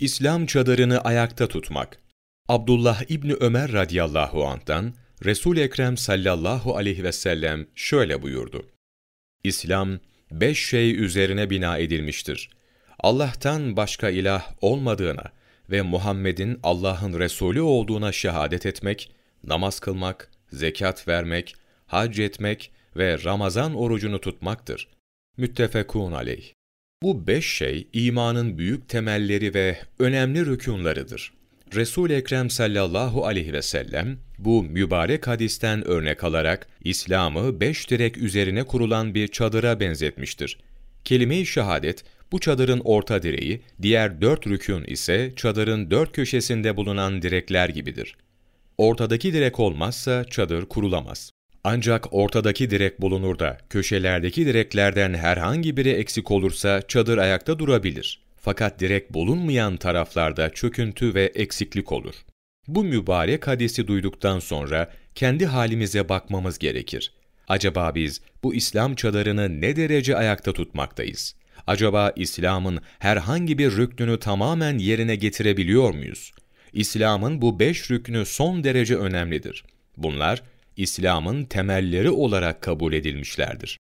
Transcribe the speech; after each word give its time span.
İslam 0.00 0.46
çadırını 0.46 1.00
ayakta 1.00 1.48
tutmak. 1.48 1.98
Abdullah 2.48 3.10
İbni 3.10 3.34
Ömer 3.34 3.72
radıyallahu 3.72 4.46
anh'tan 4.46 4.94
Resul-i 5.24 5.60
Ekrem 5.60 5.96
sallallahu 5.96 6.76
aleyhi 6.76 7.04
ve 7.04 7.12
sellem 7.12 7.66
şöyle 7.74 8.22
buyurdu. 8.22 8.66
İslam, 9.44 9.98
beş 10.30 10.66
şey 10.66 11.04
üzerine 11.04 11.50
bina 11.50 11.78
edilmiştir. 11.78 12.50
Allah'tan 13.00 13.76
başka 13.76 14.10
ilah 14.10 14.52
olmadığına 14.60 15.24
ve 15.70 15.82
Muhammed'in 15.82 16.60
Allah'ın 16.62 17.20
Resulü 17.20 17.60
olduğuna 17.60 18.12
şehadet 18.12 18.66
etmek, 18.66 19.10
namaz 19.44 19.80
kılmak, 19.80 20.30
zekat 20.52 21.08
vermek, 21.08 21.54
hac 21.86 22.18
etmek 22.18 22.72
ve 22.96 23.24
Ramazan 23.24 23.74
orucunu 23.74 24.20
tutmaktır. 24.20 24.88
Müttefekun 25.36 26.12
aleyh. 26.12 26.57
Bu 27.02 27.26
beş 27.26 27.46
şey 27.46 27.88
imanın 27.92 28.58
büyük 28.58 28.88
temelleri 28.88 29.54
ve 29.54 29.78
önemli 29.98 30.46
rükunlarıdır. 30.46 31.32
Resul 31.74 32.10
Ekrem 32.10 32.50
sallallahu 32.50 33.26
aleyhi 33.26 33.52
ve 33.52 33.62
sellem 33.62 34.18
bu 34.38 34.62
mübarek 34.62 35.26
hadisten 35.26 35.88
örnek 35.88 36.24
alarak 36.24 36.68
İslam'ı 36.84 37.60
beş 37.60 37.90
direk 37.90 38.16
üzerine 38.16 38.64
kurulan 38.64 39.14
bir 39.14 39.28
çadıra 39.28 39.80
benzetmiştir. 39.80 40.58
Kelime-i 41.04 41.46
şehadet 41.46 42.04
bu 42.32 42.40
çadırın 42.40 42.80
orta 42.84 43.22
direği, 43.22 43.60
diğer 43.82 44.20
dört 44.20 44.46
rükün 44.46 44.84
ise 44.84 45.32
çadırın 45.36 45.90
dört 45.90 46.12
köşesinde 46.12 46.76
bulunan 46.76 47.22
direkler 47.22 47.68
gibidir. 47.68 48.16
Ortadaki 48.78 49.32
direk 49.32 49.60
olmazsa 49.60 50.24
çadır 50.24 50.66
kurulamaz. 50.66 51.32
Ancak 51.70 52.14
ortadaki 52.14 52.70
direk 52.70 53.00
bulunur 53.00 53.38
da 53.38 53.58
köşelerdeki 53.70 54.46
direklerden 54.46 55.14
herhangi 55.14 55.76
biri 55.76 55.90
eksik 55.90 56.30
olursa 56.30 56.82
çadır 56.88 57.18
ayakta 57.18 57.58
durabilir. 57.58 58.20
Fakat 58.36 58.80
direk 58.80 59.14
bulunmayan 59.14 59.76
taraflarda 59.76 60.50
çöküntü 60.50 61.14
ve 61.14 61.32
eksiklik 61.34 61.92
olur. 61.92 62.14
Bu 62.68 62.84
mübarek 62.84 63.46
hadisi 63.46 63.86
duyduktan 63.86 64.38
sonra 64.38 64.90
kendi 65.14 65.46
halimize 65.46 66.08
bakmamız 66.08 66.58
gerekir. 66.58 67.12
Acaba 67.48 67.94
biz 67.94 68.20
bu 68.42 68.54
İslam 68.54 68.94
çadırını 68.94 69.60
ne 69.60 69.76
derece 69.76 70.16
ayakta 70.16 70.52
tutmaktayız? 70.52 71.34
Acaba 71.66 72.12
İslam'ın 72.16 72.80
herhangi 72.98 73.58
bir 73.58 73.76
rüknünü 73.76 74.18
tamamen 74.18 74.78
yerine 74.78 75.16
getirebiliyor 75.16 75.94
muyuz? 75.94 76.32
İslam'ın 76.72 77.42
bu 77.42 77.60
beş 77.60 77.90
rüknü 77.90 78.26
son 78.26 78.64
derece 78.64 78.96
önemlidir. 78.96 79.64
Bunlar, 79.96 80.42
İslam'ın 80.78 81.44
temelleri 81.44 82.10
olarak 82.10 82.62
kabul 82.62 82.92
edilmişlerdir. 82.92 83.78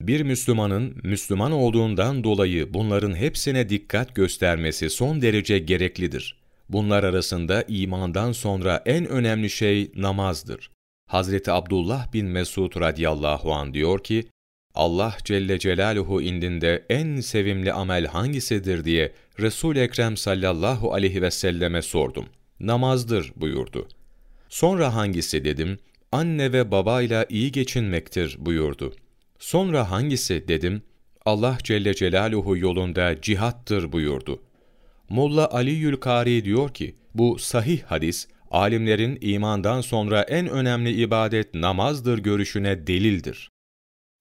Bir 0.00 0.20
Müslümanın 0.20 0.96
Müslüman 1.02 1.52
olduğundan 1.52 2.24
dolayı 2.24 2.74
bunların 2.74 3.14
hepsine 3.14 3.68
dikkat 3.68 4.14
göstermesi 4.14 4.90
son 4.90 5.22
derece 5.22 5.58
gereklidir. 5.58 6.36
Bunlar 6.68 7.04
arasında 7.04 7.64
imandan 7.68 8.32
sonra 8.32 8.82
en 8.86 9.06
önemli 9.06 9.50
şey 9.50 9.92
namazdır. 9.96 10.70
Hazreti 11.08 11.52
Abdullah 11.52 12.12
bin 12.12 12.26
Mesud 12.26 12.80
radıyallahu 12.80 13.52
an 13.54 13.74
diyor 13.74 14.04
ki, 14.04 14.24
Allah 14.74 15.16
Celle 15.24 15.58
Celaluhu 15.58 16.22
indinde 16.22 16.86
en 16.90 17.20
sevimli 17.20 17.72
amel 17.72 18.06
hangisidir 18.06 18.84
diye 18.84 19.12
Resul 19.40 19.76
Ekrem 19.76 20.16
sallallahu 20.16 20.94
aleyhi 20.94 21.22
ve 21.22 21.30
selleme 21.30 21.82
sordum. 21.82 22.26
Namazdır 22.60 23.32
buyurdu. 23.36 23.88
Sonra 24.48 24.94
hangisi 24.94 25.44
dedim, 25.44 25.78
anne 26.12 26.52
ve 26.52 26.70
babayla 26.70 27.26
iyi 27.28 27.52
geçinmektir 27.52 28.36
buyurdu. 28.38 28.94
Sonra 29.38 29.90
hangisi 29.90 30.48
dedim, 30.48 30.82
Allah 31.24 31.58
Celle 31.62 31.94
Celaluhu 31.94 32.56
yolunda 32.56 33.20
cihattır 33.20 33.92
buyurdu. 33.92 34.42
Molla 35.08 35.50
Ali 35.50 35.70
Yülkari 35.70 36.44
diyor 36.44 36.74
ki, 36.74 36.94
bu 37.14 37.38
sahih 37.38 37.82
hadis, 37.82 38.28
alimlerin 38.50 39.18
imandan 39.20 39.80
sonra 39.80 40.22
en 40.22 40.48
önemli 40.48 40.92
ibadet 40.92 41.54
namazdır 41.54 42.18
görüşüne 42.18 42.86
delildir. 42.86 43.50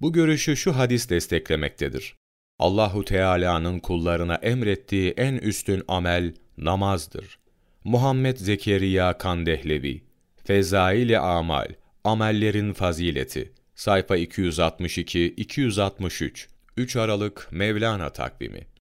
Bu 0.00 0.12
görüşü 0.12 0.56
şu 0.56 0.76
hadis 0.76 1.10
desteklemektedir. 1.10 2.14
Allahu 2.58 3.04
Teala'nın 3.04 3.78
kullarına 3.78 4.34
emrettiği 4.34 5.10
en 5.10 5.34
üstün 5.34 5.82
amel 5.88 6.34
namazdır. 6.58 7.38
Muhammed 7.84 8.36
Zekeriya 8.36 9.18
Kandehlevi 9.18 10.09
Fezail-i 10.50 11.18
Amal 11.18 11.68
Amellerin 12.04 12.72
Fazileti 12.72 13.52
Sayfa 13.74 14.18
262-263 14.18 16.46
3 16.76 16.96
Aralık 16.96 17.48
Mevlana 17.50 18.10
Takvimi 18.10 18.66